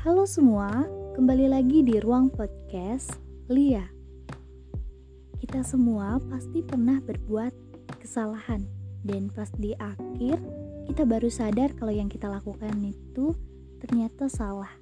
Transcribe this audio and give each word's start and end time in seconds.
Halo 0.00 0.24
semua, 0.24 0.88
kembali 1.12 1.52
lagi 1.52 1.84
di 1.84 2.00
ruang 2.00 2.32
podcast 2.32 3.20
Lia. 3.52 3.84
Kita 5.36 5.60
semua 5.60 6.16
pasti 6.24 6.64
pernah 6.64 7.04
berbuat 7.04 7.52
kesalahan 8.00 8.64
dan 9.04 9.28
pas 9.28 9.52
di 9.60 9.76
akhir 9.76 10.40
kita 10.88 11.04
baru 11.04 11.28
sadar 11.28 11.76
kalau 11.76 11.92
yang 11.92 12.08
kita 12.08 12.32
lakukan 12.32 12.80
itu 12.80 13.36
ternyata 13.84 14.32
salah. 14.32 14.72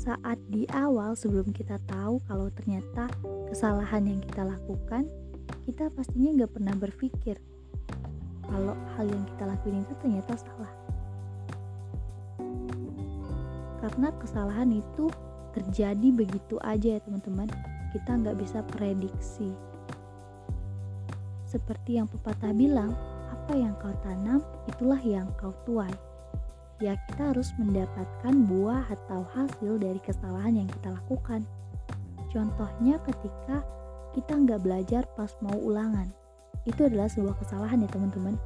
Saat 0.00 0.40
di 0.48 0.64
awal 0.72 1.12
sebelum 1.12 1.52
kita 1.52 1.76
tahu 1.92 2.24
kalau 2.24 2.48
ternyata 2.56 3.04
kesalahan 3.52 4.16
yang 4.16 4.24
kita 4.24 4.48
lakukan, 4.48 5.04
kita 5.68 5.92
pastinya 5.92 6.40
nggak 6.40 6.56
pernah 6.56 6.72
berpikir 6.72 7.36
kalau 8.48 8.72
hal 8.96 9.04
yang 9.12 9.28
kita 9.36 9.44
lakuin 9.44 9.84
itu 9.84 9.92
ternyata 10.00 10.40
salah 10.40 10.79
karena 13.80 14.12
kesalahan 14.20 14.70
itu 14.70 15.08
terjadi 15.56 16.08
begitu 16.14 16.56
aja 16.62 16.96
ya 16.96 17.00
teman-teman. 17.02 17.48
Kita 17.90 18.14
nggak 18.14 18.38
bisa 18.38 18.62
prediksi. 18.76 19.50
Seperti 21.48 21.98
yang 21.98 22.06
pepatah 22.06 22.54
bilang 22.54 22.94
apa 23.34 23.58
yang 23.58 23.74
kau 23.82 23.90
tanam 24.06 24.38
itulah 24.70 25.00
yang 25.02 25.26
kau 25.34 25.50
tuai. 25.66 25.90
Ya 26.78 26.96
kita 27.10 27.34
harus 27.34 27.50
mendapatkan 27.58 28.34
buah 28.46 28.86
atau 28.88 29.26
hasil 29.34 29.82
dari 29.82 29.98
kesalahan 30.00 30.64
yang 30.64 30.68
kita 30.70 30.94
lakukan. 30.94 31.42
Contohnya 32.30 33.02
ketika 33.02 33.66
kita 34.14 34.32
nggak 34.32 34.62
belajar 34.62 35.02
pas 35.18 35.34
mau 35.42 35.58
ulangan. 35.58 36.06
Itu 36.62 36.86
adalah 36.86 37.10
sebuah 37.10 37.36
kesalahan 37.42 37.82
ya 37.82 37.90
teman-teman. 37.90 38.38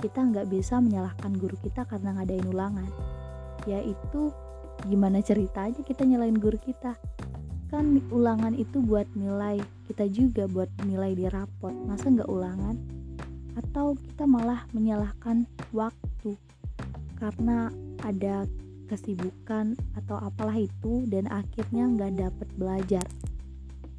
Kita 0.00 0.24
nggak 0.24 0.48
bisa 0.48 0.80
menyalahkan 0.80 1.36
guru 1.36 1.60
kita 1.60 1.84
karena 1.84 2.16
ngadain 2.16 2.48
ulangan. 2.48 2.88
Yaitu 3.68 4.32
gimana 4.88 5.20
ceritanya 5.20 5.80
kita 5.84 6.06
nyalain 6.06 6.36
guru 6.36 6.56
kita. 6.56 6.96
Kan 7.70 8.02
ulangan 8.10 8.56
itu 8.56 8.82
buat 8.82 9.06
nilai 9.14 9.62
kita 9.90 10.06
juga 10.10 10.46
buat 10.46 10.70
nilai 10.86 11.18
di 11.18 11.26
rapot. 11.26 11.74
Masa 11.86 12.10
nggak 12.10 12.30
ulangan? 12.30 12.78
Atau 13.58 13.98
kita 13.98 14.24
malah 14.24 14.64
menyalahkan 14.70 15.44
waktu? 15.74 16.38
Karena 17.18 17.68
ada 18.06 18.46
kesibukan 18.90 19.78
atau 19.94 20.18
apalah 20.18 20.58
itu 20.58 21.06
dan 21.06 21.30
akhirnya 21.30 21.86
nggak 21.86 22.12
dapet 22.18 22.48
belajar. 22.58 23.06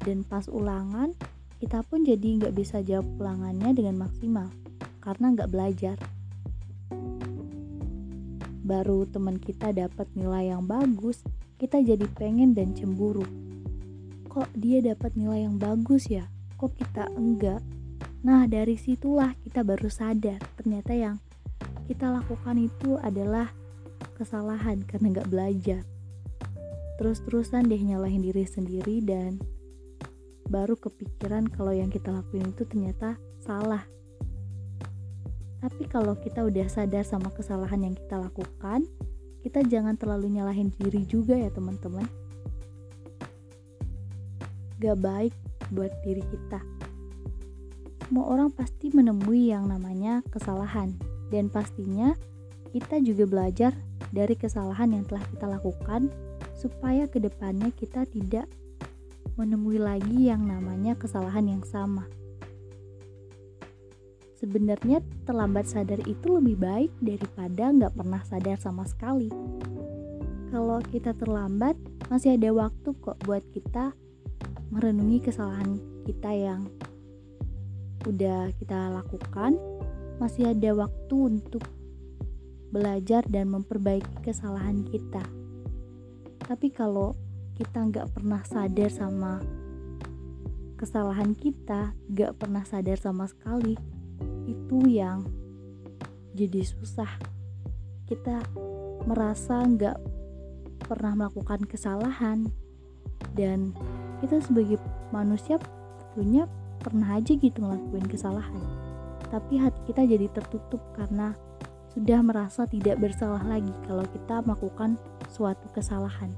Dan 0.02 0.26
pas 0.26 0.48
ulangan 0.48 1.14
kita 1.62 1.80
pun 1.86 2.02
jadi 2.02 2.42
nggak 2.42 2.58
bisa 2.58 2.80
jawab 2.82 3.06
ulangannya 3.20 3.72
dengan 3.72 3.96
maksimal. 4.08 4.48
Karena 5.00 5.32
nggak 5.32 5.50
belajar 5.52 5.96
baru 8.72 9.04
teman 9.04 9.36
kita 9.36 9.76
dapat 9.76 10.08
nilai 10.16 10.48
yang 10.48 10.64
bagus, 10.64 11.20
kita 11.60 11.76
jadi 11.84 12.08
pengen 12.16 12.56
dan 12.56 12.72
cemburu. 12.72 13.28
Kok 14.32 14.48
dia 14.56 14.80
dapat 14.80 15.12
nilai 15.12 15.44
yang 15.44 15.60
bagus 15.60 16.08
ya? 16.08 16.24
Kok 16.56 16.72
kita 16.80 17.12
enggak? 17.12 17.60
Nah, 18.24 18.48
dari 18.48 18.80
situlah 18.80 19.36
kita 19.44 19.60
baru 19.60 19.92
sadar 19.92 20.40
ternyata 20.56 20.96
yang 20.96 21.20
kita 21.84 22.08
lakukan 22.08 22.56
itu 22.56 22.96
adalah 23.04 23.52
kesalahan 24.16 24.80
karena 24.88 25.20
nggak 25.20 25.28
belajar. 25.28 25.84
Terus-terusan 26.96 27.68
deh 27.68 27.82
nyalahin 27.82 28.24
diri 28.24 28.48
sendiri 28.48 29.04
dan 29.04 29.36
baru 30.48 30.80
kepikiran 30.80 31.44
kalau 31.52 31.76
yang 31.76 31.92
kita 31.92 32.08
lakuin 32.08 32.48
itu 32.48 32.64
ternyata 32.64 33.20
salah 33.44 33.84
tapi 35.62 35.86
kalau 35.86 36.18
kita 36.18 36.42
udah 36.42 36.66
sadar 36.66 37.06
sama 37.06 37.30
kesalahan 37.30 37.86
yang 37.86 37.94
kita 37.94 38.18
lakukan, 38.18 38.82
kita 39.46 39.62
jangan 39.62 39.94
terlalu 39.94 40.34
nyalahin 40.34 40.74
diri 40.74 41.06
juga 41.06 41.38
ya 41.38 41.54
teman-teman. 41.54 42.02
Gak 44.82 44.98
baik 44.98 45.30
buat 45.70 45.94
diri 46.02 46.26
kita. 46.26 46.58
Semua 48.10 48.26
orang 48.26 48.50
pasti 48.50 48.90
menemui 48.90 49.54
yang 49.54 49.70
namanya 49.70 50.26
kesalahan 50.34 50.98
dan 51.30 51.46
pastinya 51.46 52.18
kita 52.74 52.98
juga 52.98 53.30
belajar 53.30 53.70
dari 54.10 54.34
kesalahan 54.34 54.90
yang 54.90 55.06
telah 55.06 55.22
kita 55.30 55.46
lakukan 55.46 56.10
supaya 56.58 57.06
ke 57.06 57.22
depannya 57.22 57.70
kita 57.70 58.02
tidak 58.10 58.50
menemui 59.38 59.78
lagi 59.78 60.26
yang 60.26 60.42
namanya 60.42 60.98
kesalahan 60.98 61.46
yang 61.48 61.62
sama 61.64 62.04
sebenarnya 64.42 64.98
terlambat 65.22 65.70
sadar 65.70 66.02
itu 66.02 66.34
lebih 66.34 66.58
baik 66.58 66.90
daripada 66.98 67.70
nggak 67.70 67.94
pernah 67.94 68.18
sadar 68.26 68.58
sama 68.58 68.82
sekali. 68.82 69.30
Kalau 70.50 70.82
kita 70.82 71.14
terlambat, 71.14 71.78
masih 72.10 72.34
ada 72.34 72.50
waktu 72.50 72.90
kok 72.98 73.22
buat 73.22 73.46
kita 73.54 73.94
merenungi 74.74 75.22
kesalahan 75.22 75.78
kita 76.02 76.34
yang 76.34 76.66
udah 78.02 78.50
kita 78.58 78.90
lakukan. 78.90 79.54
Masih 80.18 80.50
ada 80.50 80.74
waktu 80.74 81.38
untuk 81.38 81.62
belajar 82.74 83.22
dan 83.30 83.46
memperbaiki 83.54 84.26
kesalahan 84.26 84.82
kita. 84.82 85.22
Tapi 86.42 86.66
kalau 86.74 87.14
kita 87.54 87.78
nggak 87.78 88.10
pernah 88.10 88.42
sadar 88.42 88.90
sama 88.90 89.38
kesalahan 90.74 91.30
kita, 91.38 91.94
nggak 92.10 92.42
pernah 92.42 92.66
sadar 92.66 92.98
sama 92.98 93.30
sekali, 93.30 93.78
itu 94.46 94.78
yang 94.88 95.26
jadi 96.32 96.64
susah. 96.64 97.10
Kita 98.08 98.40
merasa 99.06 99.62
nggak 99.64 99.98
pernah 100.86 101.12
melakukan 101.16 101.64
kesalahan. 101.68 102.48
Dan 103.32 103.72
kita 104.20 104.42
sebagai 104.44 104.76
manusia 105.14 105.56
tentunya 106.12 106.44
pernah 106.82 107.16
aja 107.16 107.32
gitu 107.32 107.62
ngelakuin 107.62 108.06
kesalahan. 108.10 108.60
Tapi 109.30 109.56
hati 109.56 109.80
kita 109.88 110.04
jadi 110.04 110.26
tertutup 110.28 110.82
karena 110.92 111.32
sudah 111.92 112.20
merasa 112.24 112.64
tidak 112.68 113.00
bersalah 113.00 113.40
lagi 113.44 113.72
kalau 113.84 114.04
kita 114.08 114.44
melakukan 114.44 115.00
suatu 115.28 115.68
kesalahan. 115.72 116.32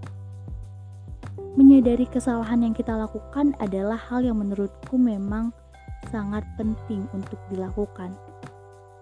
Menyadari 1.54 2.06
kesalahan 2.10 2.66
yang 2.66 2.74
kita 2.74 2.94
lakukan 2.94 3.54
adalah 3.62 3.98
hal 3.98 4.26
yang 4.26 4.38
menurutku 4.42 4.98
memang 4.98 5.54
sangat 6.14 6.46
penting 6.54 7.10
untuk 7.10 7.42
dilakukan. 7.50 8.14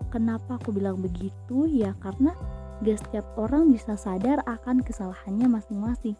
Kenapa 0.09 0.57
aku 0.57 0.73
bilang 0.73 0.97
begitu? 1.05 1.69
Ya 1.69 1.93
karena 2.01 2.33
gak 2.81 3.05
setiap 3.05 3.29
orang 3.37 3.69
bisa 3.69 4.01
sadar 4.01 4.41
akan 4.49 4.81
kesalahannya 4.81 5.45
masing-masing. 5.53 6.17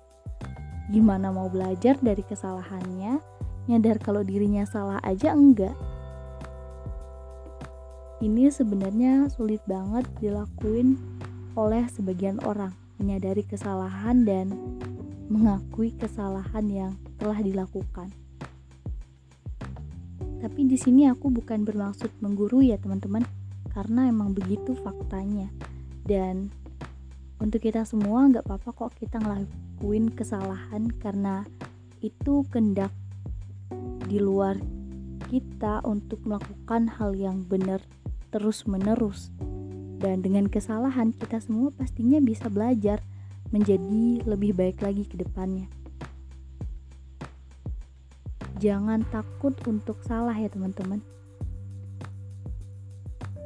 Gimana 0.93 1.33
mau 1.33 1.49
belajar 1.49 1.97
dari 1.97 2.21
kesalahannya, 2.21 3.25
nyadar 3.73 3.97
kalau 4.05 4.21
dirinya 4.21 4.69
salah 4.69 5.01
aja 5.01 5.33
enggak. 5.33 5.73
Ini 8.21 8.53
sebenarnya 8.53 9.33
sulit 9.33 9.65
banget 9.65 10.05
dilakuin 10.21 11.01
oleh 11.57 11.89
sebagian 11.89 12.37
orang, 12.45 12.77
menyadari 13.01 13.43
kesalahan 13.43 14.29
dan 14.29 14.53
mengakui 15.33 15.97
kesalahan 15.97 16.69
yang 16.69 16.93
telah 17.17 17.41
dilakukan. 17.41 18.22
Tapi 20.43 20.67
di 20.67 20.75
sini 20.75 21.07
aku 21.07 21.31
bukan 21.31 21.63
bermaksud 21.63 22.11
menggurui 22.19 22.75
ya 22.75 22.79
teman-teman, 22.83 23.23
karena 23.71 24.11
emang 24.11 24.35
begitu 24.35 24.75
faktanya. 24.75 25.47
Dan 26.03 26.51
untuk 27.39 27.63
kita 27.63 27.87
semua 27.87 28.27
nggak 28.27 28.51
apa-apa 28.51 28.71
kok 28.75 28.93
kita 28.99 29.23
ngelakuin 29.23 30.11
kesalahan 30.11 30.91
karena 30.99 31.47
itu 32.03 32.43
kendak 32.51 32.91
di 34.11 34.19
luar 34.19 34.59
kita 35.31 35.79
untuk 35.87 36.27
melakukan 36.27 36.91
hal 36.91 37.15
yang 37.15 37.47
benar 37.47 37.79
terus 38.35 38.67
menerus. 38.67 39.31
Dan 40.03 40.27
dengan 40.27 40.51
kesalahan 40.51 41.15
kita 41.15 41.39
semua 41.39 41.71
pastinya 41.71 42.19
bisa 42.19 42.51
belajar 42.51 42.99
menjadi 43.55 44.27
lebih 44.27 44.59
baik 44.59 44.83
lagi 44.83 45.07
ke 45.07 45.15
depannya 45.15 45.71
jangan 48.63 49.03
takut 49.11 49.59
untuk 49.67 49.99
salah 50.07 50.39
ya 50.39 50.47
teman-teman. 50.47 51.03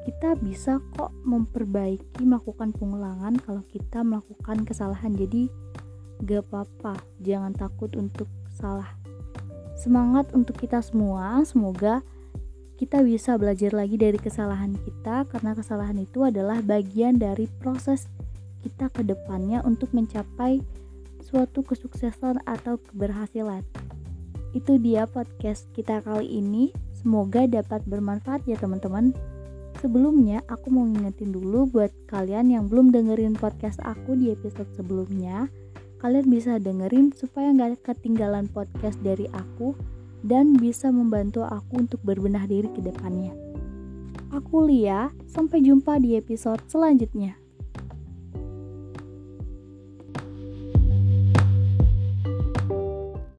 Kita 0.04 0.36
bisa 0.38 0.78
kok 0.94 1.10
memperbaiki 1.24 2.22
melakukan 2.28 2.76
pengulangan 2.76 3.40
kalau 3.40 3.64
kita 3.72 4.04
melakukan 4.04 4.68
kesalahan. 4.68 5.16
Jadi 5.16 5.48
gak 6.20 6.44
apa-apa. 6.46 7.00
Jangan 7.24 7.56
takut 7.56 7.96
untuk 7.96 8.28
salah. 8.52 8.92
Semangat 9.74 10.30
untuk 10.36 10.60
kita 10.60 10.84
semua. 10.84 11.40
Semoga 11.48 12.04
kita 12.76 13.00
bisa 13.00 13.40
belajar 13.40 13.72
lagi 13.72 13.96
dari 13.96 14.20
kesalahan 14.20 14.76
kita 14.76 15.24
karena 15.32 15.56
kesalahan 15.56 15.96
itu 15.96 16.28
adalah 16.28 16.60
bagian 16.60 17.16
dari 17.16 17.48
proses 17.58 18.04
kita 18.60 18.92
ke 18.92 19.00
depannya 19.00 19.64
untuk 19.64 19.96
mencapai 19.96 20.60
suatu 21.24 21.64
kesuksesan 21.64 22.44
atau 22.44 22.76
keberhasilan 22.76 23.64
itu 24.56 24.80
dia 24.80 25.04
podcast 25.04 25.68
kita 25.76 26.00
kali 26.00 26.40
ini. 26.40 26.72
Semoga 26.96 27.44
dapat 27.44 27.84
bermanfaat 27.84 28.48
ya 28.48 28.56
teman-teman. 28.56 29.12
Sebelumnya, 29.84 30.40
aku 30.48 30.72
mau 30.72 30.88
ngingetin 30.88 31.36
dulu 31.36 31.68
buat 31.68 31.92
kalian 32.08 32.48
yang 32.48 32.64
belum 32.72 32.96
dengerin 32.96 33.36
podcast 33.36 33.76
aku 33.84 34.16
di 34.16 34.32
episode 34.32 34.72
sebelumnya. 34.72 35.52
Kalian 36.00 36.32
bisa 36.32 36.56
dengerin 36.56 37.12
supaya 37.12 37.52
nggak 37.52 37.84
ketinggalan 37.84 38.48
podcast 38.48 38.96
dari 39.04 39.28
aku 39.36 39.76
dan 40.24 40.56
bisa 40.56 40.88
membantu 40.88 41.44
aku 41.44 41.84
untuk 41.84 42.00
berbenah 42.00 42.48
diri 42.48 42.72
ke 42.72 42.80
depannya. 42.80 43.36
Aku 44.32 44.64
Lia, 44.64 45.12
sampai 45.28 45.60
jumpa 45.60 46.00
di 46.00 46.16
episode 46.16 46.64
selanjutnya. 46.66 47.45